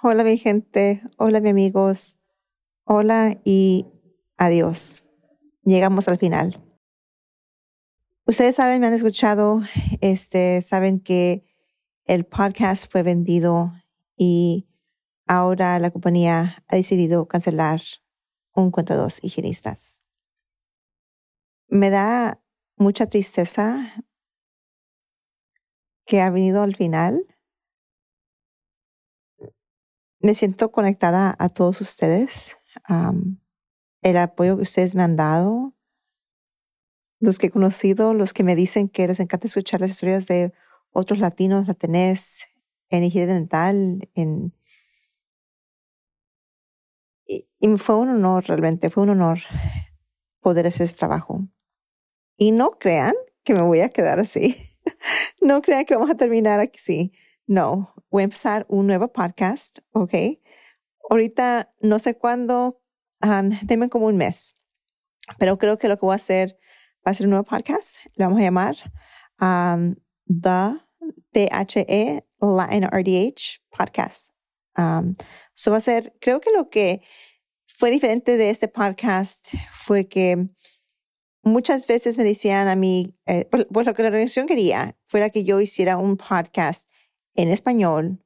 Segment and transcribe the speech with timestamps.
[0.00, 2.18] Hola mi gente, hola mis amigos,
[2.84, 3.84] hola y
[4.36, 5.08] adiós.
[5.64, 6.64] Llegamos al final.
[8.24, 9.60] Ustedes saben, me han escuchado,
[10.00, 11.44] este, saben que
[12.04, 13.72] el podcast fue vendido
[14.16, 14.68] y
[15.26, 17.80] ahora la compañía ha decidido cancelar
[18.54, 20.04] un cuento dos higienistas.
[21.66, 22.40] Me da
[22.76, 24.04] mucha tristeza
[26.06, 27.26] que ha venido al final.
[30.20, 32.58] Me siento conectada a todos ustedes.
[34.02, 35.74] el apoyo que ustedes me han dado,
[37.20, 40.52] los que he conocido, los que me dicen que les encanta escuchar las historias de
[40.90, 42.44] otros latinos, latinés,
[42.90, 44.52] en higiene dental, en
[47.28, 49.40] y fue un honor, realmente, fue un honor
[50.40, 51.46] poder hacer ese trabajo.
[52.36, 54.56] Y no crean que me voy a quedar así.
[55.40, 57.12] no crean que vamos a terminar aquí.
[57.48, 60.12] No, voy a empezar un nuevo podcast, ¿ok?
[61.08, 62.82] Ahorita no sé cuándo,
[63.22, 64.54] um, denme como un mes,
[65.38, 66.58] pero creo que lo que voy a hacer
[67.06, 68.00] va a ser un nuevo podcast.
[68.16, 68.76] Lo vamos a llamar
[69.40, 69.94] um,
[70.26, 70.76] The
[71.32, 74.34] THE Latin RDH Podcast.
[74.76, 75.14] Um,
[75.56, 77.00] eso va a ser, creo que lo que
[77.64, 80.50] fue diferente de este podcast fue que
[81.42, 85.30] muchas veces me decían a mí, eh, pues, pues lo que la organización quería fuera
[85.30, 86.86] que yo hiciera un podcast
[87.38, 88.20] en español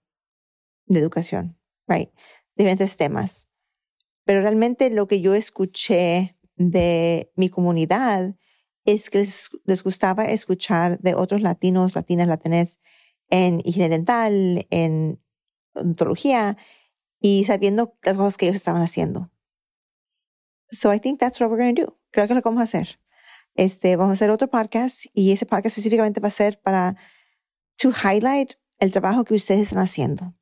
[0.86, 2.10] de educación, right?
[2.56, 3.50] Diferentes temas.
[4.24, 8.34] Pero realmente lo que yo escuché de mi comunidad
[8.86, 12.80] es que les, les gustaba escuchar de otros latinos, latinas, latinés
[13.28, 15.22] en higiene dental, en
[15.74, 16.56] odontología
[17.20, 19.30] y sabiendo las cosas que ellos estaban haciendo.
[20.70, 22.00] So I think that's what we're going to do.
[22.12, 22.98] Creo que lo vamos a hacer.
[23.56, 26.96] Este, vamos a hacer otro podcast y ese podcast específicamente va a ser para
[27.76, 30.34] to highlight el trabajo que ustedes están haciendo.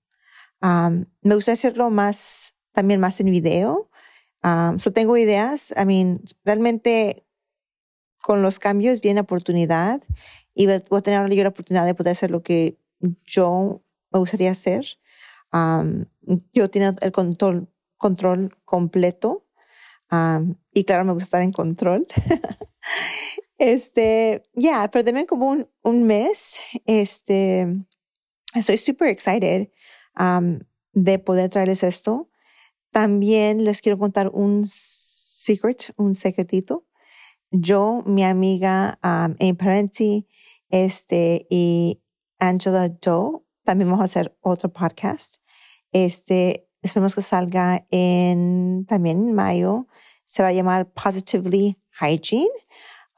[0.63, 3.91] Um, me gustaría hacerlo más, también más en video.
[4.43, 5.75] Um, so tengo ideas.
[5.77, 7.27] I mean, realmente
[8.23, 10.03] con los cambios viene oportunidad
[10.55, 12.79] y voy a tener la oportunidad de poder hacer lo que
[13.25, 14.87] yo me gustaría hacer.
[15.53, 16.07] Um,
[16.53, 17.69] yo tengo el control,
[17.99, 19.45] control completo
[20.73, 22.07] y claro, me gusta estar en control.
[23.59, 26.59] este, ya, yeah, pero como un, un, mes.
[26.87, 27.69] Este,
[28.55, 29.69] estoy super excited
[30.93, 32.31] de poder traerles esto.
[32.91, 36.87] También les quiero contar un secret, un secretito.
[37.51, 40.27] Yo, mi amiga um, Amy Parenti,
[40.69, 42.01] este, y
[42.39, 45.37] Angela Doe, también vamos a hacer otro podcast.
[45.93, 49.87] Este, Esperemos que salga en también en mayo.
[50.25, 52.49] Se va a llamar Positively Hygiene.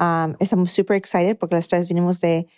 [0.00, 2.48] Um, estamos super excited porque las tres venimos de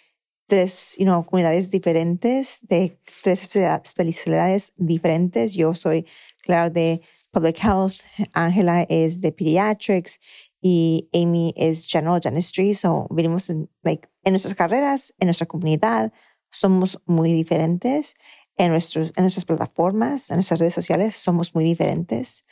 [0.47, 5.55] tres you know, comunidades diferentes, de tres especialidades diferentes.
[5.55, 6.07] Yo soy,
[6.43, 7.01] claro, de
[7.31, 8.01] Public Health,
[8.33, 10.19] Angela es de Pediatrics
[10.61, 12.75] y Amy es General Dentistry.
[12.75, 16.13] So, venimos en, like, en nuestras carreras, en nuestra comunidad,
[16.51, 18.15] somos muy diferentes
[18.57, 22.45] en, nuestros, en nuestras plataformas, en nuestras redes sociales, somos muy diferentes,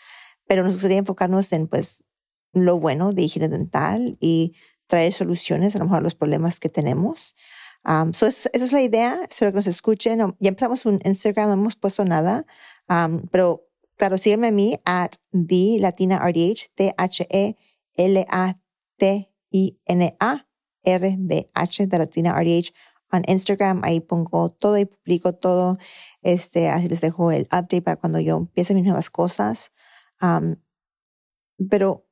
[0.46, 2.04] pero nos gustaría enfocarnos en pues
[2.52, 4.54] lo bueno de higiene dental y
[4.88, 7.34] traer soluciones a lo mejor a los problemas que tenemos.
[7.84, 10.18] Um, so esa es la idea, espero que nos escuchen.
[10.38, 12.46] Ya empezamos un Instagram, no hemos puesto nada,
[12.88, 13.66] um, pero
[13.96, 17.56] claro, sígueme a mí at the Latina RDH, T-H-E-L-A-T-I-N-A,
[20.84, 22.72] R-D-H, de Latina RDH
[23.12, 25.78] en Instagram, ahí pongo todo y publico todo.
[26.22, 29.72] Este, así les dejo el update para cuando yo empiece mis nuevas cosas.
[31.70, 32.06] pero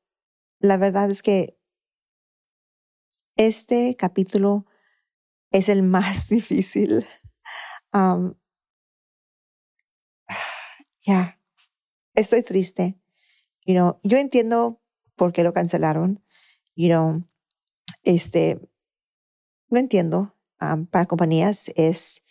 [0.60, 1.58] la verdad es que
[3.36, 4.66] este capítulo
[5.50, 7.06] es el más difícil.
[11.04, 11.40] ya,
[12.14, 12.98] estoy triste.
[13.66, 14.80] You know, yo entiendo
[15.16, 16.20] por qué lo cancelaron.
[16.74, 17.22] You know,
[18.02, 18.60] este,
[19.68, 20.34] lo entiendo
[20.90, 22.22] para compañías es,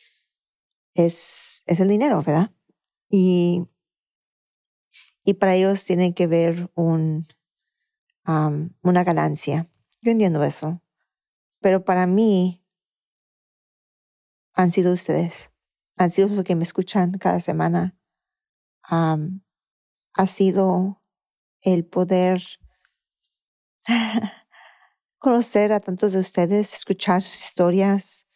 [0.94, 2.52] es, es el dinero, ¿verdad?
[3.10, 3.66] Y,
[5.24, 7.28] y para ellos tienen que ver un,
[8.26, 9.70] una ganancia.
[10.02, 10.82] Yo entiendo eso.
[11.60, 12.64] Pero para mí
[14.54, 15.52] han sido ustedes.
[15.98, 17.96] Han sido los que me escuchan cada semana.
[18.84, 21.02] ha sido
[21.62, 22.42] el poder
[25.20, 28.28] conocer a tantos de ustedes, escuchar sus historias.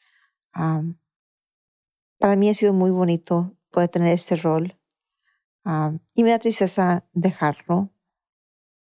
[0.52, 4.78] para mí ha sido muy bonito poder tener este rol.
[6.14, 7.92] y me da tristeza dejarlo,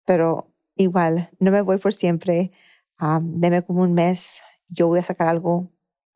[0.05, 2.51] pero igual, no me voy por siempre.
[3.21, 5.71] deme como un mes, yo voy a sacar algo,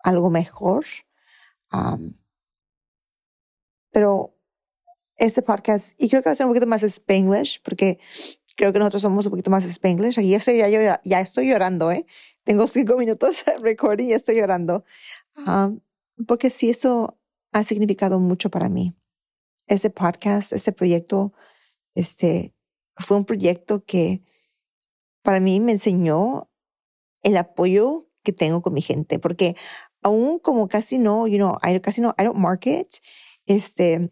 [0.06, 0.86] algo mejor.
[3.92, 4.36] pero
[5.18, 8.00] este podcast, y creo que va a ser un poquito más Spanglish, porque
[8.56, 10.20] creo que nosotros somos un poquito más Spanglish.
[10.20, 12.06] Aquí estoy, ya, ya, ya estoy llorando, ¿eh?
[12.44, 14.84] Tengo cinco minutos de recording y estoy llorando.
[16.28, 17.18] porque sí, eso
[17.52, 18.96] ha significado mucho para mí.
[19.68, 21.34] Ese podcast, ese proyecto,
[21.96, 22.54] este,
[22.98, 24.24] fue un proyecto que
[25.24, 26.52] para mí me enseñó
[27.24, 29.56] el apoyo que tengo con mi gente, porque
[30.06, 33.02] aún como casi no, you know, I, casi no, I don't market,
[33.48, 34.12] este,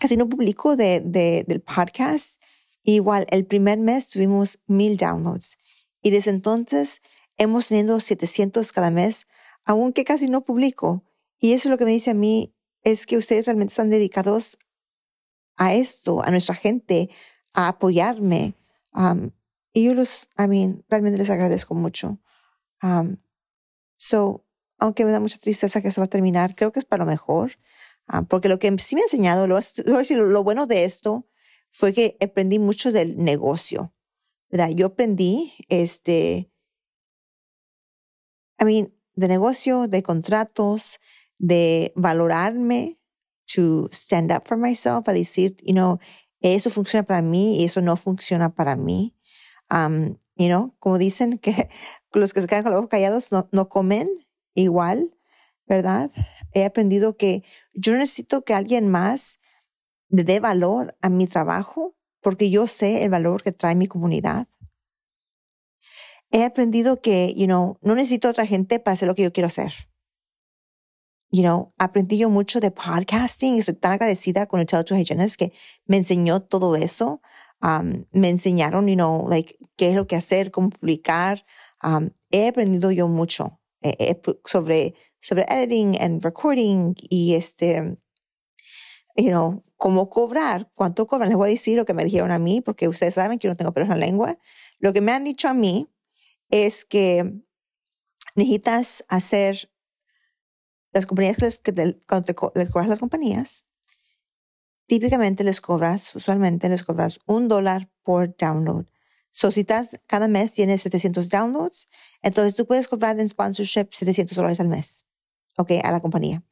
[0.00, 2.40] casi no publico de, de, del podcast.
[2.84, 5.58] Igual, el primer mes tuvimos mil downloads
[6.00, 7.02] y desde entonces
[7.38, 9.26] hemos tenido 700 cada mes,
[9.64, 11.02] aunque casi no publico.
[11.38, 14.58] Y eso es lo que me dice a mí, es que ustedes realmente están dedicados
[15.56, 17.10] a esto, a nuestra gente,
[17.52, 18.54] a apoyarme.
[19.72, 22.20] y yo los, I mean, realmente les agradezco mucho.
[23.96, 24.45] so,
[24.78, 27.10] aunque me da mucha tristeza que eso va a terminar, creo que es para lo
[27.10, 27.58] mejor.
[28.06, 29.58] Ah, porque lo que sí me ha enseñado, lo,
[30.10, 31.26] lo bueno de esto
[31.72, 33.94] fue que aprendí mucho del negocio,
[34.50, 34.70] ¿verdad?
[34.70, 36.50] Yo aprendí, este,
[38.60, 41.00] I mean, de negocio, de contratos,
[41.38, 42.98] de valorarme,
[43.54, 45.98] to stand up for myself, a decir, you know,
[46.40, 49.14] eso funciona para mí y eso no funciona para mí.
[49.70, 51.68] Um, you know, como dicen que
[52.12, 54.25] los que se quedan con los ojos callados no, no comen
[54.62, 55.16] igual,
[55.66, 56.10] ¿verdad?
[56.56, 57.44] he aprendido que
[57.74, 59.40] yo necesito que alguien más
[60.08, 64.48] le dé valor a mi trabajo porque yo sé el valor que trae mi comunidad.
[66.30, 69.48] He aprendido que, you know, no necesito otra gente para hacer lo que yo quiero
[69.48, 69.72] hacer.
[71.30, 74.96] You know, aprendí yo mucho de podcasting y estoy tan agradecida con el Tell to
[74.96, 75.52] Hygienist que
[75.84, 77.20] me enseñó todo eso.
[77.60, 81.44] Um, me enseñaron, you know, like, qué es lo que hacer, cómo publicar.
[81.82, 87.98] Um, he aprendido yo mucho eh, eh, sobre sobre editing and recording y este,
[89.16, 91.28] you know, cómo cobrar, cuánto cobran.
[91.28, 93.52] Les voy a decir lo que me dijeron a mí, porque ustedes saben que yo
[93.52, 94.38] no tengo pelos en la lengua.
[94.78, 95.88] Lo que me han dicho a mí
[96.48, 97.42] es que
[98.36, 99.70] necesitas hacer
[100.92, 103.66] las compañías que, cuando les cobras las compañías,
[104.86, 108.86] típicamente les cobras, usualmente les cobras un dólar por download.
[109.38, 111.88] So, si estás, cada mes tienes 700 downloads,
[112.22, 115.06] entonces tú puedes cobrar en sponsorship 700 dólares al mes.
[115.56, 115.72] ¿ok?
[115.82, 116.42] A la compañía.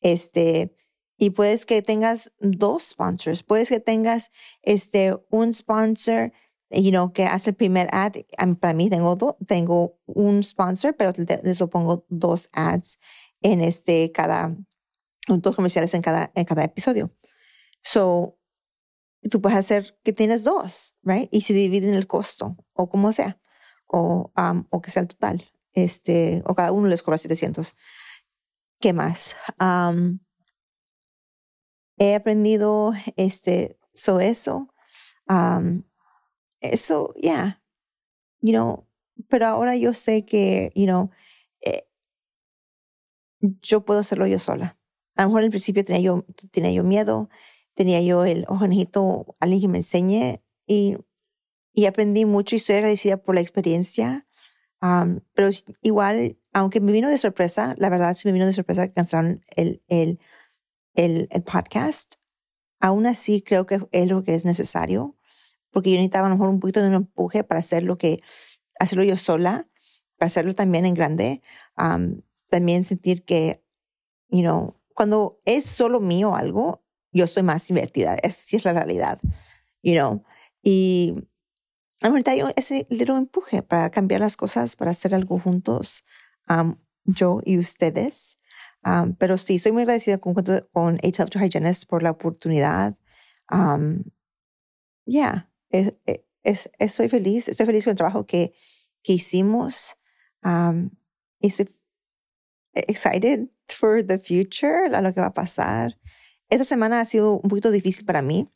[0.00, 0.74] Este,
[1.18, 4.30] y puedes que tengas dos sponsors, puedes que tengas
[4.62, 6.32] este, un sponsor,
[6.70, 8.12] you know, que hace el primer ad.
[8.58, 11.12] Para mí tengo, tengo un sponsor, pero
[11.42, 12.98] les pongo dos ads
[13.42, 14.56] en este, cada,
[15.28, 17.12] dos comerciales en cada, en cada episodio.
[17.82, 18.38] So,
[19.28, 21.28] tú puedes hacer que tienes dos, right?
[21.32, 23.40] Y se dividen el costo, o como sea,
[23.86, 27.74] o, um, o que sea el total, este, o cada uno les cobra 700.
[28.80, 29.34] ¿Qué más?
[31.96, 34.68] he aprendido este, so eso.
[36.60, 37.62] eso, yeah.
[38.40, 38.86] You know,
[39.28, 41.10] pero ahora yo sé que, you know,
[41.62, 41.88] eh,
[43.40, 44.78] yo puedo hacerlo yo sola.
[45.16, 47.30] A lo mejor al principio tenía yo, tenía yo miedo,
[47.74, 48.64] tenía yo el, ojo,
[49.40, 50.96] alguien que me enseñe y,
[51.72, 54.26] y aprendí mucho y estoy agradecida por la experiencia.
[55.34, 55.50] pero
[55.82, 59.42] igual aunque me vino de sorpresa, la verdad sí me vino de sorpresa que cancelaron
[59.56, 60.20] el, el,
[60.94, 62.14] el, el podcast,
[62.80, 65.16] aún así creo que es lo que es necesario,
[65.70, 68.22] porque yo necesitaba a lo mejor un poquito de un empuje para hacer lo que,
[68.78, 69.68] hacerlo yo sola,
[70.16, 71.42] para hacerlo también en grande,
[72.50, 73.64] también sentir que,
[74.28, 76.83] you know, cuando es solo mío algo,
[77.14, 79.18] yo estoy más invertida, esa es la realidad,
[79.82, 80.24] you know,
[80.62, 81.14] y
[82.00, 86.04] ahorita hay ese little empuje para cambiar las cosas, para hacer algo juntos,
[87.04, 88.38] yo y ustedes.
[89.18, 92.96] pero sí, soy muy agradecida con, con Tough to Hygienist por la oportunidad.
[93.50, 93.80] Ya,
[95.06, 95.50] yeah,
[96.42, 98.54] es, estoy feliz, estoy feliz con el trabajo que,
[99.02, 99.96] que hicimos.
[101.40, 101.68] estoy
[102.74, 105.96] excited for the future, a lo que va a pasar.
[106.50, 108.48] Esta semana ha sido un poquito difícil para mí,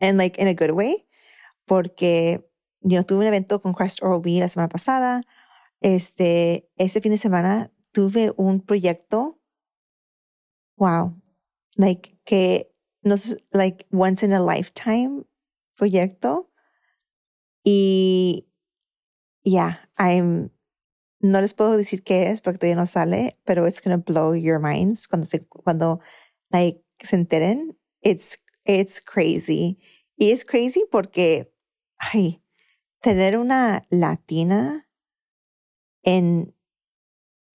[0.00, 1.06] and like in a good way,
[1.64, 2.48] porque
[2.80, 5.22] yo tuve un evento con Christ OB la semana pasada.
[5.80, 9.40] Este, ese fin de semana tuve un proyecto,
[10.76, 11.20] wow,
[11.76, 15.24] like que no sé, like once in a lifetime
[15.76, 16.50] proyecto.
[17.64, 18.48] Y
[19.44, 20.50] yeah, I'm,
[21.20, 24.60] no les puedo decir qué es porque todavía no sale, pero it's gonna blow your
[24.60, 26.00] minds cuando se, cuando
[26.50, 27.76] like se enteren.
[28.02, 29.78] It's, it's crazy.
[30.18, 31.52] Y es crazy porque,
[31.98, 32.42] ay,
[33.00, 34.88] tener una latina
[36.02, 36.54] en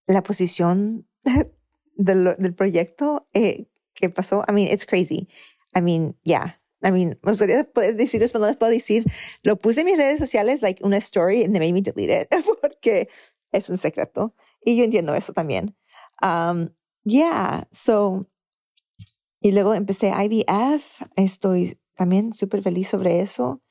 [0.08, 1.08] la posición
[1.96, 5.28] del, del proyecto eh, que pasó, I mean, it's crazy.
[5.76, 6.58] I mean, yeah.
[6.84, 9.06] I mean, me gustaría poder decirles, pero no les puedo decir.
[9.44, 12.28] Lo puse en mis redes sociales, like una story, and they made me delete it
[12.62, 13.08] porque
[13.52, 14.34] es un secreto.
[14.66, 15.76] Y yo entiendo eso también.
[16.22, 16.70] Um,
[17.04, 18.28] yeah, so.
[19.42, 21.02] Y luego empecé IVF.
[21.16, 23.62] Estoy también súper feliz sobre eso.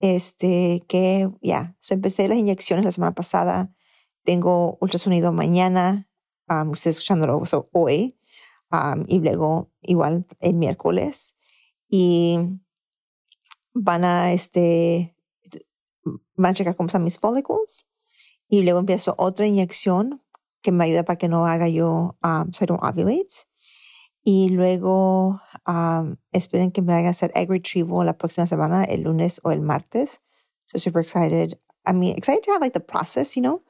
[0.00, 3.70] Este, que ya, so empecé las inyecciones la semana pasada.
[4.24, 6.08] Tengo ultrasonido mañana.
[6.48, 7.42] Um, ustedes escuchándolo
[7.72, 8.18] hoy.
[8.72, 11.36] Um, y luego igual el miércoles.
[11.86, 12.38] Y
[13.74, 15.14] van a, este,
[16.34, 17.88] van a checar cómo están mis follicles.
[18.48, 20.22] Y luego empiezo otra inyección
[20.62, 23.46] que me ayuda para que no haga yo um, serum ovulates.
[24.24, 29.02] Y luego um, esperen que me vaya a hacer egg retrieval la próxima semana, el
[29.02, 30.20] lunes o el martes.
[30.66, 31.58] So super excited.
[31.86, 33.62] I mean, excited to have like the process, you know.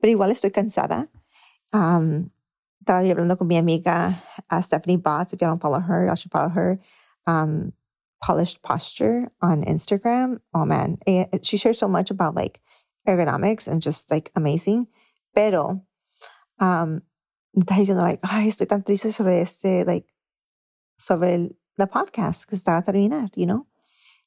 [0.00, 1.08] Pero igual estoy cansada.
[1.72, 2.30] Um,
[2.80, 4.14] estaba hablando con mi amiga
[4.48, 5.32] uh, Stephanie Botts.
[5.32, 6.78] If you don't follow her, you should follow her.
[7.26, 7.72] Um,
[8.22, 10.40] Polished Posture on Instagram.
[10.54, 12.60] Oh man, it, it, she shares so much about like
[13.06, 14.88] ergonomics and just like amazing.
[15.34, 15.82] Pero,
[16.58, 17.02] um,
[17.62, 20.12] está diciendo like, ay, estoy tan triste sobre este, like,
[20.98, 23.66] sobre el, the podcast que está a terminar, you know?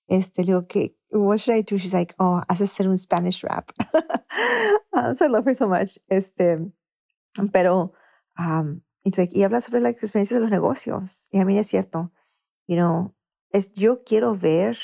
[0.08, 0.68] Este, le digo
[1.12, 1.78] what should I do?
[1.78, 3.72] She's like, oh, haces ser un Spanish rap.
[4.94, 6.00] um, so I love her so much.
[6.10, 6.58] Este,
[7.52, 7.94] pero,
[8.38, 11.30] um, it's like, y habla sobre las experiencias de los negocios.
[11.32, 12.12] Y a mí es cierto,
[12.68, 13.16] you know,
[13.52, 14.78] es, yo quiero ver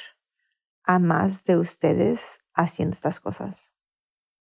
[0.84, 3.75] a más de ustedes haciendo estas cosas.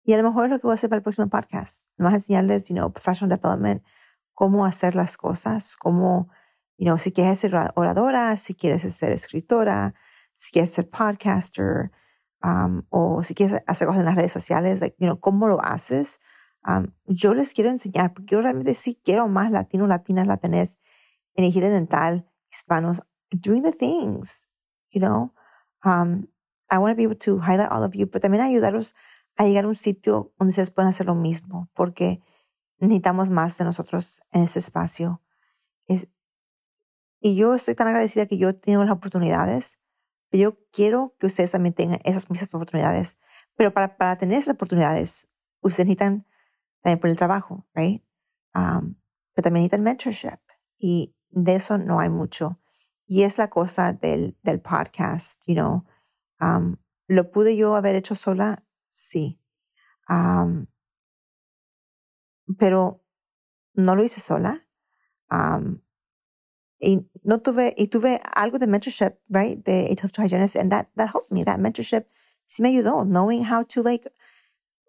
[0.04, 1.88] Y a lo mejor es lo que voy a hacer para el próximo podcast.
[1.96, 3.82] Más enseñarles, you know, professional development,
[4.34, 6.28] cómo hacer las cosas, cómo,
[6.76, 9.94] you know, si quieres ser oradora, si quieres ser escritora,
[10.34, 11.90] si quieres ser podcaster,
[12.42, 15.58] um, o si quieres hacer cosas en las redes sociales, like, you know, cómo lo
[15.64, 16.20] haces
[16.66, 20.78] Um, yo les quiero enseñar, porque yo realmente sí quiero más latinos, latinas, latinas
[21.34, 24.48] en higiene dental, hispanos, doing the things,
[24.90, 25.34] you know.
[25.84, 26.28] Um,
[26.70, 28.94] I want to be able to highlight all of you, pero también ayudarlos
[29.36, 32.22] a llegar a un sitio donde ustedes puedan hacer lo mismo, porque
[32.78, 35.22] necesitamos más de nosotros en ese espacio.
[35.86, 36.08] Es,
[37.20, 39.80] y yo estoy tan agradecida que yo tengo las oportunidades,
[40.30, 43.18] pero yo quiero que ustedes también tengan esas mismas oportunidades.
[43.56, 45.28] Pero para, para tener esas oportunidades,
[45.60, 46.26] ustedes necesitan
[46.82, 48.04] también por el trabajo, right?
[48.54, 48.96] Um,
[49.32, 50.40] pero también necesitan mentorship
[50.78, 52.60] y de eso no hay mucho.
[53.06, 55.84] Y es la cosa del, del podcast, you know.
[56.40, 56.76] Um,
[57.06, 58.63] ¿Lo pude yo haber hecho sola?
[58.94, 59.40] Sí.
[60.08, 60.68] Um,
[62.56, 63.02] pero
[63.74, 64.64] no lo hice sola.
[65.30, 65.80] Um,
[66.78, 69.64] y no tuve, y tuve algo de mentorship, right?
[69.64, 71.42] De A Tough Hygienist, and that, that helped me.
[71.42, 72.04] That mentorship
[72.46, 74.06] sí me ayudó, knowing how to like,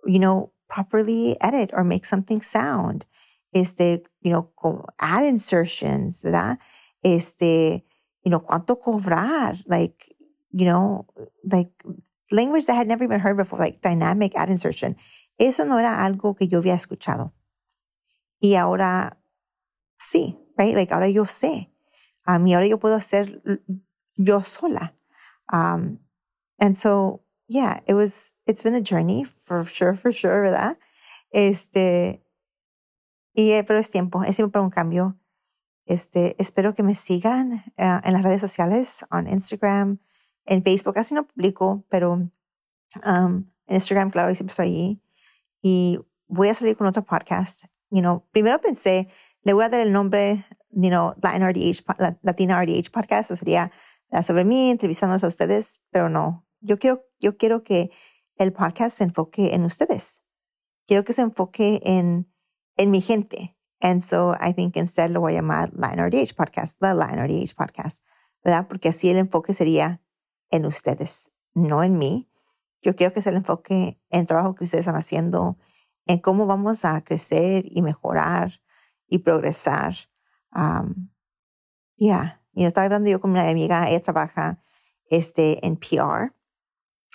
[0.05, 3.05] you know, properly edit or make something sound.
[3.53, 4.51] Este, you know,
[4.99, 6.59] ad insertions, ¿verdad?
[7.03, 7.83] Este,
[8.23, 10.13] you know, cuánto cobrar, like,
[10.51, 11.07] you know,
[11.43, 11.71] like
[12.31, 14.95] language that I had never even heard before, like dynamic ad insertion.
[15.37, 17.33] Eso no era algo que yo había escuchado.
[18.39, 19.17] Y ahora
[19.99, 20.75] sí, right?
[20.75, 21.71] Like ahora yo sé.
[22.27, 23.41] Um, y ahora yo puedo hacer
[24.17, 24.93] yo sola.
[25.51, 25.99] Um,
[26.59, 30.77] and so yeah, it was, it's been a journey for sure, for sure, ¿verdad?
[31.31, 32.23] Este,
[33.35, 35.19] y, eh, pero es tiempo, es tiempo para un cambio.
[35.85, 39.99] Este, espero que me sigan uh, en las redes sociales, en Instagram,
[40.45, 42.31] en Facebook, casi no publico, pero um,
[43.03, 45.01] en Instagram, claro, siempre estoy ahí.
[45.61, 47.65] Y voy a salir con otro podcast.
[47.89, 49.09] You know, primero pensé,
[49.43, 51.83] le voy a dar el nombre, you know, Latin RDH,
[52.21, 53.71] Latina RDH podcast, o sería
[54.23, 56.45] sobre mí, entrevistándonos a ustedes, pero no.
[56.61, 57.91] Yo quiero yo quiero que
[58.37, 60.21] el podcast se enfoque en ustedes.
[60.85, 62.31] Quiero que se enfoque en,
[62.77, 63.57] en mi gente.
[63.81, 67.55] And so I think instead lo voy a llamar Line RDH Podcast, the Line RDH
[67.55, 68.03] Podcast,
[68.43, 68.67] ¿verdad?
[68.67, 70.01] Porque así el enfoque sería
[70.49, 72.29] en ustedes, no en mí.
[72.81, 75.57] Yo quiero que se el enfoque en el trabajo que ustedes están haciendo,
[76.05, 78.61] en cómo vamos a crecer y mejorar
[79.07, 79.95] y progresar.
[80.53, 81.09] Um,
[81.95, 82.41] yeah.
[82.53, 84.61] Y yo estaba hablando yo con una amiga, ella trabaja
[85.09, 86.35] este, en PR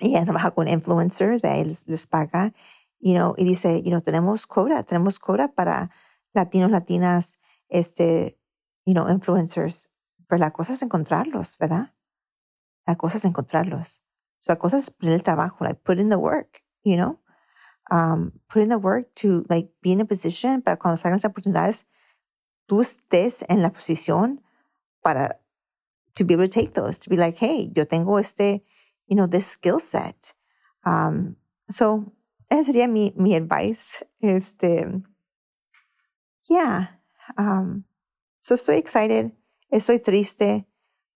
[0.01, 2.53] ella trabaja con influencers, de les, les paga,
[2.99, 5.91] you know, y dice, you know, tenemos quota, tenemos quota para
[6.33, 8.39] latinos, latinas, este,
[8.85, 9.91] you know, influencers.
[10.27, 11.93] pero la cosa es encontrarlos, ¿verdad?
[12.87, 14.03] La cosa es encontrarlos.
[14.41, 17.21] So la cosa es poner el trabajo, like put in the work, you know?
[17.91, 21.25] Um, put in the work to like be in a position para cuando salgan las
[21.25, 21.87] oportunidades,
[22.67, 24.41] tú estés en la posición
[25.03, 25.41] para
[26.15, 28.63] to be able to take those, to be like, hey, yo tengo este,
[29.07, 30.35] you know, this skill set.
[30.85, 31.37] Um,
[31.69, 32.13] so,
[32.51, 34.03] ese sería mi, mi advice.
[34.23, 35.03] Este,
[36.49, 36.89] yeah.
[37.37, 37.85] Um,
[38.41, 39.33] so estoy excited,
[39.73, 40.65] estoy triste.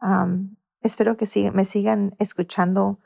[0.01, 3.01] Um, espero que siga, me sigan escuchando.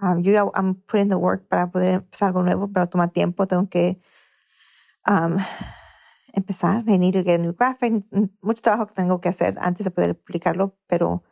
[0.00, 3.46] Um, yo I'm putting the work para poder empezar algo nuevo, pero toma tiempo.
[3.46, 4.00] Tengo que
[5.06, 5.36] um,
[6.32, 6.84] empezar.
[6.88, 8.04] I need to get a new graphic.
[8.40, 11.22] Mucho trabajo que tengo que hacer antes de poder publicarlo, pero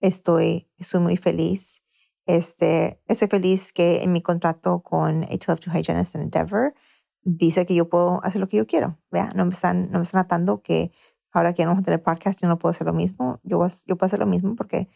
[0.00, 1.82] estoy, estoy muy feliz.
[2.26, 6.74] Este, estoy feliz que en mi contrato con HLF2 Hygienist and Endeavor
[7.22, 8.98] dice que yo puedo hacer lo que yo quiero.
[9.10, 9.32] ¿vea?
[9.34, 10.92] No, me están, no me están atando que
[11.32, 13.40] ahora que no vamos a tener podcast yo no puedo hacer lo mismo.
[13.42, 14.88] Yo, yo puedo hacer lo mismo porque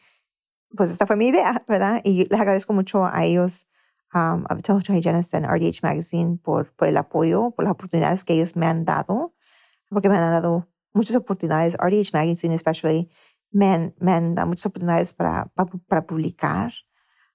[0.76, 2.00] pues esta fue mi idea, ¿verdad?
[2.04, 3.68] Y les agradezco mucho a ellos,
[4.14, 8.34] um, a HLF2 Hygienist and RDH Magazine por, por el apoyo, por las oportunidades que
[8.34, 9.34] ellos me han dado,
[9.88, 11.76] porque me han dado muchas oportunidades.
[11.76, 13.10] RDH Magazine especially
[13.50, 16.72] me han, me han dado muchas oportunidades para, para, para publicar.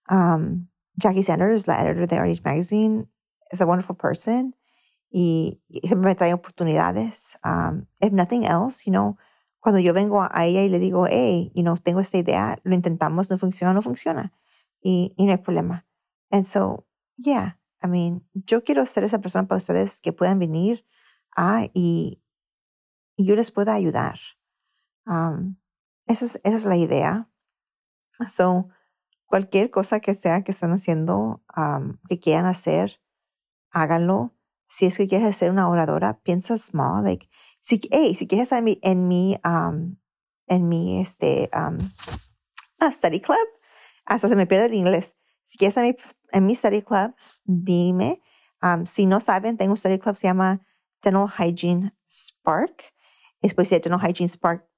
[0.10, 3.08] Um, Jackie Sanders, la editor de RH Magazine,
[3.52, 4.54] is a wonderful person
[5.10, 7.38] y, y me trae oportunidades.
[7.44, 9.18] Um, if nothing else, you know,
[9.60, 12.76] cuando yo vengo a ella y le digo, hey, you know, tengo esta idea, lo
[12.76, 14.34] intentamos, no funciona, no funciona.
[14.82, 15.86] Y, no hay problema.
[16.32, 16.88] And so,
[17.18, 20.86] yeah, I mean, yo quiero ser esa persona para ustedes que puedan venir
[21.36, 22.22] a y,
[23.18, 24.20] y yo les pueda ayudar.
[25.06, 25.58] Um,
[26.06, 27.30] esa, es, esa es la idea.
[28.28, 28.70] So,
[29.26, 33.02] cualquier cosa que sea que están haciendo, um, que quieran hacer,
[33.72, 34.34] háganlo.
[34.68, 37.04] Si es que quieres ser una oradora, piensa small.
[37.04, 37.30] Like,
[37.62, 39.98] si, hey, si quieres estar en mi, en mi, um,
[40.48, 41.78] en mi este, um,
[42.92, 43.38] study club,
[44.06, 45.18] hasta se me pierde el inglés.
[45.44, 45.98] Si quieres estar en mi,
[46.32, 48.22] en mi study club, dime.
[48.86, 50.62] si no saben, tengo un study club, se llama
[51.02, 52.94] Dental Hygiene Spark.
[53.42, 54.70] Después de Dental Hygiene Spark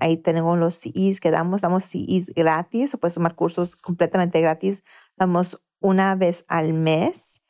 [0.00, 4.84] Ahí tenemos los CEs que damos, damos CEs gratis, o puedes tomar cursos completamente gratis,
[5.16, 7.42] damos una vez al mes.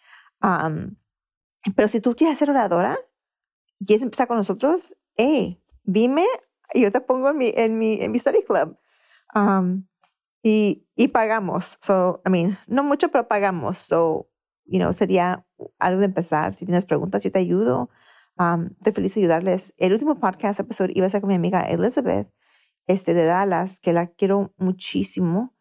[1.77, 2.99] pero si tú quieres ser oradora,
[3.85, 6.27] quieres empezar con nosotros, hey, dime,
[6.75, 8.79] yo te pongo en mi, en mi, en mi study club.
[10.43, 11.79] y, y pagamos.
[11.81, 13.79] So, I mean, no mucho, pero pagamos.
[13.79, 14.29] So,
[14.65, 15.47] you know, sería
[15.79, 16.55] algo de empezar.
[16.55, 17.91] Si tienes preguntas, yo te ayudo.
[18.39, 19.75] Um, estoy feliz de ayudarles.
[19.79, 22.33] El último podcast episodio iba a ser con mi amiga Elizabeth
[22.87, 25.55] este, de Dallas, que la quiero muchísimo,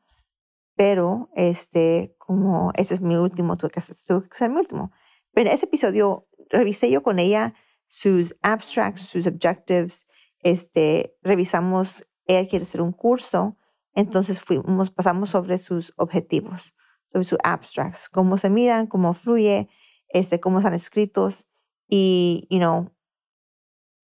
[0.76, 4.92] pero este, como ese es mi último, tuve que, hacer, tuve que mi último.
[5.34, 7.54] Pero ese episodio revisé yo con ella
[7.92, 10.08] sus abstracts, sus objectives,
[10.40, 13.58] este, revisamos, ella quiere hacer un curso,
[13.94, 16.74] entonces fuimos, pasamos sobre sus objetivos,
[17.08, 19.68] sobre sus abstracts, cómo se miran, cómo fluye,
[20.08, 21.50] este, cómo están escritos,
[21.86, 22.96] y, you know,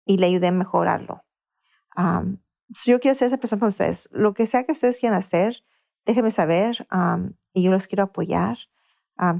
[0.05, 1.25] y le ayudé a mejorarlo.
[1.97, 2.37] Um,
[2.85, 4.07] yo quiero ser esa persona para ustedes.
[4.13, 5.65] Lo que sea que ustedes quieran hacer,
[6.05, 6.87] déjenme saber
[7.51, 8.57] y yo los quiero apoyar.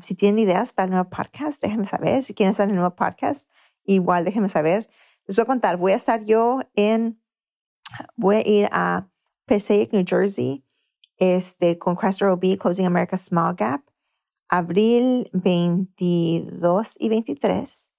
[0.01, 2.25] Si tienen ideas para el nuevo podcast, déjenme saber.
[2.25, 3.49] Si quieren en el nuevo podcast,
[3.85, 4.87] igual déjenme saber.
[5.27, 7.19] Les voy a contar, voy a estar yo en,
[8.15, 9.07] voy a ir a
[9.45, 10.63] Passaic, New Jersey,
[11.17, 13.81] este, con Crestor OB, Closing America Small Gap,
[14.49, 17.91] abril 22 y 23.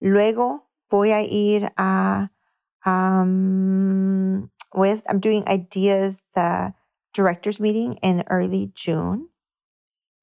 [0.00, 2.30] Luego voy a ir a,
[2.84, 6.74] um, I'm doing ideas, the
[7.12, 9.28] director's meeting in early June.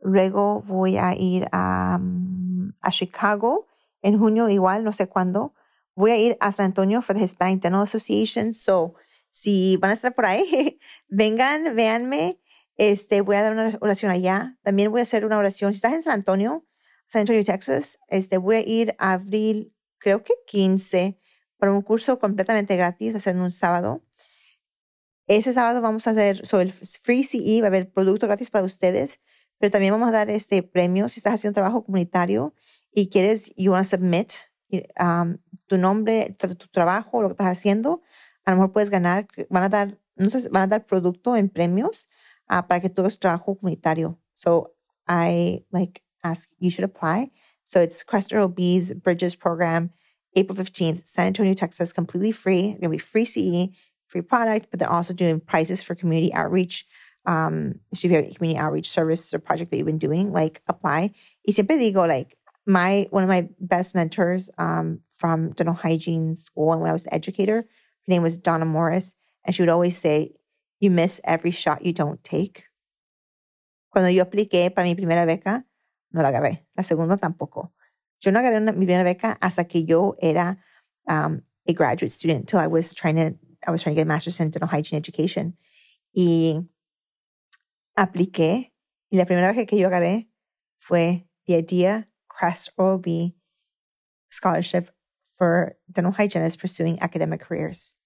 [0.03, 1.99] Luego voy a ir a,
[2.83, 3.67] a Chicago
[4.01, 5.53] en junio, igual, no sé cuándo.
[5.95, 8.53] Voy a ir a San Antonio for the Hispanic Dental Association.
[8.53, 8.95] So,
[9.29, 12.39] si van a estar por ahí, vengan, véanme.
[12.77, 14.57] Este, voy a dar una oración allá.
[14.63, 15.73] También voy a hacer una oración.
[15.73, 16.65] Si estás en San Antonio,
[17.07, 17.99] San Antonio, Texas.
[18.07, 21.19] Este, voy a ir a abril, creo que 15,
[21.57, 24.03] para un curso completamente gratis, va a ser en un sábado.
[25.27, 28.65] Ese sábado vamos a hacer, sobre el Free CE, va a haber producto gratis para
[28.65, 29.19] ustedes,
[29.59, 32.55] pero también vamos a dar este premio si estás haciendo trabajo comunitario
[32.93, 34.45] y quieres, you want to submit
[34.99, 38.01] um, tu nombre, tu, trabajo, lo que estás haciendo,
[38.45, 41.49] a lo mejor puedes ganar, van a dar, no sé, van a dar producto en
[41.49, 42.07] premios
[42.49, 44.17] uh, para que tú hagas trabajo comunitario.
[44.33, 44.73] So
[45.07, 47.31] I like ask, you should apply.
[47.63, 49.91] So it's Crestor OB's Bridges program,
[50.35, 52.71] April 15th, San Antonio, Texas, completely free.
[52.71, 53.73] It's going to be free CE,
[54.07, 56.85] free product, but they're also doing prizes for community outreach.
[57.25, 60.61] Um, if you have a community outreach service or project that you've been doing, like
[60.67, 61.11] apply.
[61.47, 66.73] Y siempre digo, like, my one of my best mentors um, from dental hygiene school
[66.73, 69.97] and when I was an educator, her name was Donna Morris, and she would always
[69.97, 70.33] say,
[70.79, 72.65] you miss every shot you don't take.
[73.89, 75.63] Cuando yo apliqué para mi primera beca,
[76.11, 76.65] no la agarré.
[76.77, 77.71] La segunda tampoco.
[78.21, 80.57] Yo no agarré una, mi primera beca hasta que yo era
[81.07, 83.35] um, a graduate student, till I was trying to,
[83.67, 85.57] I was trying to get a master's in dental hygiene education.
[86.15, 86.59] Y
[87.97, 88.71] apliqué.
[89.11, 90.29] Y la primera beca que yo agarré
[90.77, 92.07] fue the Idea
[92.41, 93.05] Crest OB
[94.29, 94.89] Scholarship
[95.37, 97.97] for dental hygienists pursuing academic careers.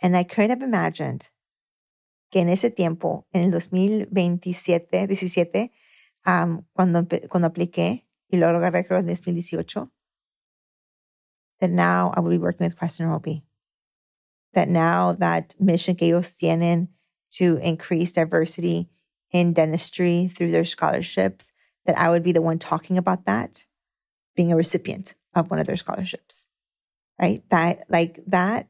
[0.00, 1.30] And I couldn't have imagined
[2.30, 5.70] que en ese tiempo, en el 2027, 17,
[6.24, 9.90] um, cuando, cuando apliqué y agarré creo en 2018,
[11.58, 13.42] that now I would be working with Preston Roby.
[14.52, 16.90] That now that mission que ellos tienen
[17.38, 18.88] to increase diversity
[19.32, 21.52] in dentistry through their scholarships,
[21.86, 23.64] that I would be the one talking about that,
[24.34, 26.46] being a recipient of one of their scholarships.
[27.20, 27.42] Right?
[27.50, 28.68] That, like, that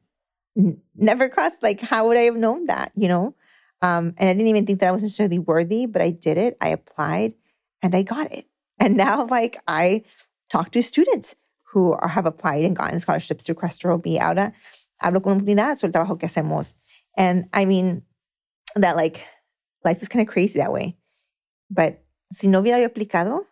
[0.56, 3.34] n- never crossed, like, how would I have known that, you know?
[3.82, 6.56] Um, and I didn't even think that I was necessarily worthy, but I did it.
[6.60, 7.34] I applied
[7.82, 8.46] and I got it.
[8.78, 10.04] And now, like, I
[10.50, 14.18] talk to students who are, have applied and gotten scholarships through Crestro B.
[14.18, 14.52] Ahora
[15.02, 16.74] hablo con comunidad sobre el trabajo que hacemos.
[17.16, 18.02] And I mean,
[18.74, 19.24] that like,
[19.82, 20.96] life is kind of crazy that way.
[21.70, 23.46] But si no hubiera yo aplicado,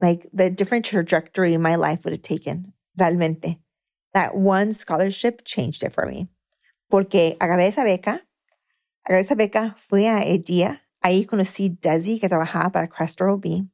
[0.00, 3.58] like the different trajectory my life would have taken, realmente.
[4.12, 6.28] That one scholarship changed it for me.
[6.90, 8.20] Porque agarré esa beca,
[9.08, 13.66] agarré esa beca, fui a Edia, ahí conocí Desi que trabajaba para Crestro B.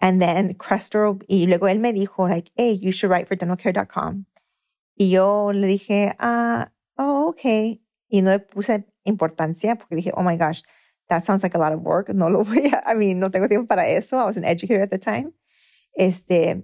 [0.00, 4.26] And then Crestro, y luego él me dijo, like, hey, you should write for dentalcare.com.
[4.98, 7.80] Y yo le dije, ah, oh, okay.
[8.08, 10.62] Y no le puse importancia porque dije, oh my gosh,
[11.12, 12.08] that sounds like a lot of work.
[12.14, 14.16] No lo voy a, I mean, no tengo tiempo para eso.
[14.16, 15.34] I was an educator at the time.
[15.94, 16.62] Este,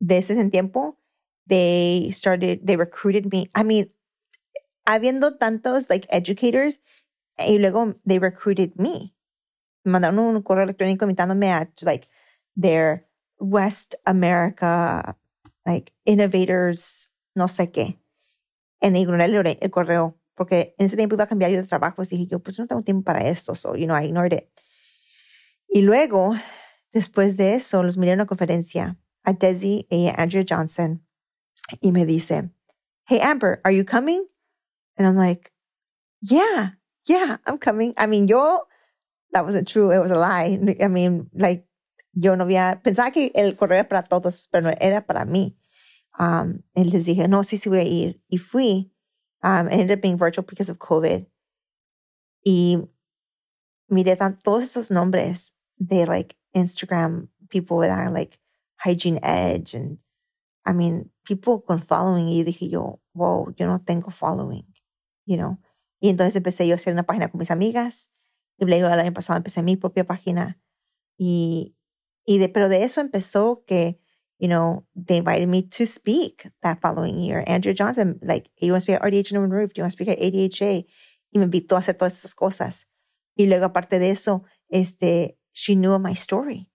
[0.00, 0.96] de ese tiempo,
[1.48, 3.48] they started, they recruited me.
[3.54, 3.90] I mean,
[4.86, 6.78] habiendo tantos like educators,
[7.36, 9.14] y luego they recruited me.
[9.84, 12.06] Mandaron un correo electrónico invitándome a like
[12.54, 13.06] their
[13.40, 15.16] West America,
[15.66, 17.98] like innovators, no sé qué.
[18.80, 22.02] En el correo porque en ese tiempo iba a cambiar yo de trabajo.
[22.02, 23.54] Y dije yo, pues no tengo tiempo para esto.
[23.54, 24.48] So, you know, I ignored it.
[25.68, 26.34] Y luego,
[26.94, 31.06] después de eso, los miré en una conferencia a Desi y a Andrea Johnson
[31.82, 32.54] y me dice,
[33.06, 34.26] Hey, Amber, are you coming?
[34.96, 35.52] And I'm like,
[36.22, 37.92] Yeah, yeah, I'm coming.
[37.98, 38.66] I mean, yo,
[39.32, 39.92] that wasn't true.
[39.92, 40.58] It was a lie.
[40.82, 41.68] I mean, like,
[42.14, 45.58] yo no había, pensaba que el correo era para todos, pero no era para mí.
[46.18, 48.22] Um, y les dije, no, sí, sí voy a ir.
[48.30, 48.90] Y fui.
[49.42, 51.26] Um, ended up being virtual because of COVID.
[52.46, 52.76] Y
[53.90, 58.38] miré tan, todos estos nombres de like Instagram people with like
[58.76, 59.98] Hygiene Edge and
[60.64, 62.28] I mean, people con following.
[62.28, 64.66] Y dije yo, wow, yo no tengo following,
[65.26, 65.58] you know.
[66.00, 68.10] Y entonces empecé yo a hacer una página con mis amigas.
[68.58, 70.60] Y luego el año pasado empecé mi propia página.
[71.16, 71.76] Y,
[72.24, 74.00] y de, pero de eso empezó que,
[74.40, 77.44] you know, they invited me to speak that following year.
[77.46, 79.74] Andrew Johnson, like, you want to speak at RDH and Roof?
[79.74, 80.84] Do you want to speak at ADHA?
[81.32, 82.86] Y me invitó a hacer todas esas cosas.
[83.36, 86.70] Y luego, aparte de eso, este, she knew my story.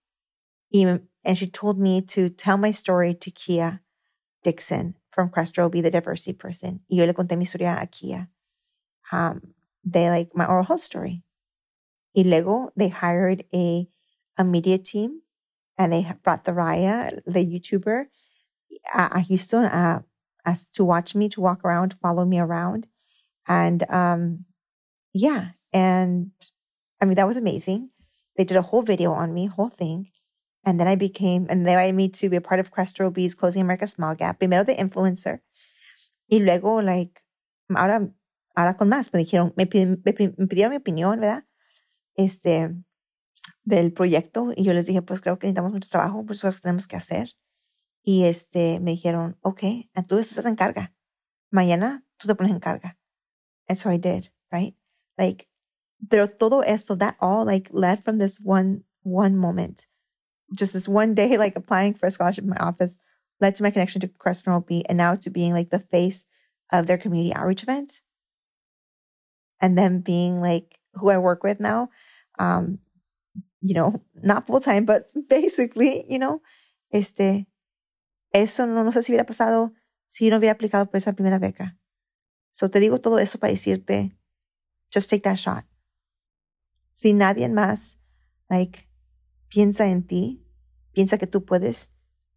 [0.72, 3.82] Y, and she told me to tell my story to Kia
[4.44, 6.80] Dixon from Crestro, be the diversity person.
[6.88, 8.28] Y yo le conté mi historia a Kia.
[9.10, 11.24] Um, they like my oral health story.
[12.14, 13.88] Y luego, they hired a,
[14.38, 15.22] a media team
[15.78, 18.06] and they brought the Raya, the YouTuber,
[18.94, 20.00] a, Houston uh,
[20.44, 22.86] as to watch me, to walk around, follow me around.
[23.48, 24.44] And um,
[25.12, 26.30] yeah, and
[27.00, 27.90] I mean, that was amazing.
[28.36, 30.08] They did a whole video on me, whole thing.
[30.64, 33.36] And then I became, and they invited me to be a part of Crestro B's
[33.36, 34.38] Closing America Small Gap.
[34.38, 35.40] Primero de influencer.
[36.28, 37.22] Y luego, like,
[37.74, 38.10] ahora,
[38.56, 39.96] ahora con más, me dijeron, me, me,
[40.36, 41.44] me pidieron mi opinión, ¿verdad?
[42.16, 42.74] Este,
[43.66, 46.86] del proyecto y yo les dije, pues creo que necesitamos mucho trabajo, pues cosas tenemos
[46.86, 47.34] que hacer.
[48.02, 49.62] Y este, me dijeron, ok,
[50.08, 50.94] tú estás en carga.
[51.50, 52.96] Mañana tú te pones en carga.
[53.68, 54.76] And so I did, right?
[55.18, 55.48] Like,
[56.08, 59.86] pero todo esto, that all like led from this one, one moment.
[60.56, 62.96] Just this one day, like applying for a scholarship in my office
[63.40, 66.24] led to my connection to Crestron OB and now to being like the face
[66.72, 68.00] of their community outreach event.
[69.60, 71.90] And then being like who I work with now.
[72.38, 72.78] Um,
[73.66, 76.42] you know, not full time, but basically, you know,
[76.90, 77.46] este,
[78.32, 79.72] eso no, no sé si hubiera pasado
[80.08, 81.78] si no hubiera aplicado por esa primera beca.
[82.52, 84.16] So te digo todo eso para decirte,
[84.92, 85.66] just take that shot.
[86.92, 87.98] Si nadie más,
[88.48, 88.88] like,
[89.48, 90.46] piensa en ti,
[90.92, 91.90] piensa que tú puedes,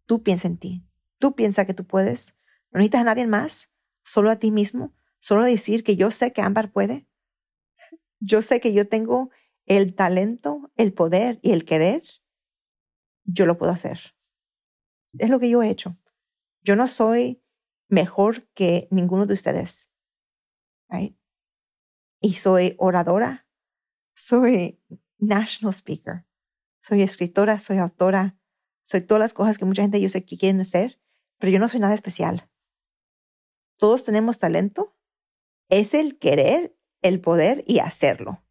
[0.06, 0.86] tú piensa en ti.
[1.18, 2.34] Tú piensa que tú puedes.
[2.70, 3.70] No necesitas a nadie más,
[4.02, 4.94] solo a ti mismo.
[5.20, 7.06] Solo decir que yo sé que Ámbar puede.
[8.18, 9.30] Yo sé que yo tengo
[9.66, 12.02] el talento, el poder y el querer.
[13.24, 14.14] Yo lo puedo hacer.
[15.18, 15.96] Es lo que yo he hecho.
[16.62, 17.42] Yo no soy
[17.88, 19.92] mejor que ninguno de ustedes.
[22.20, 23.48] Y soy oradora,
[24.14, 24.82] soy
[25.18, 26.26] national speaker,
[26.82, 28.38] soy escritora, soy autora,
[28.82, 31.00] soy todas las cosas que mucha gente yo sé que quieren hacer,
[31.38, 32.50] pero yo no soy nada especial.
[33.78, 34.94] Todos tenemos talento.
[35.70, 38.44] Es el querer, el poder y hacerlo.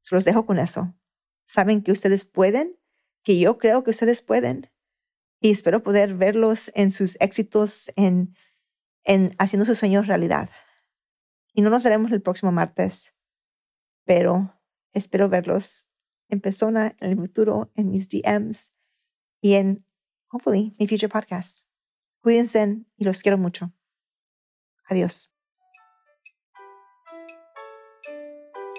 [0.00, 0.94] Se los dejo con eso.
[1.44, 2.78] Saben que ustedes pueden,
[3.22, 4.70] que yo creo que ustedes pueden.
[5.40, 8.34] Y espero poder verlos en sus éxitos, en,
[9.04, 10.50] en haciendo sus sueños realidad.
[11.52, 13.14] Y no nos veremos el próximo martes,
[14.04, 14.60] pero
[14.92, 15.88] espero verlos
[16.28, 18.72] en persona en el futuro, en mis DMs
[19.40, 19.84] y en,
[20.30, 21.66] hopefully, mi future podcast.
[22.20, 23.72] Cuídense y los quiero mucho.
[24.84, 25.37] Adiós.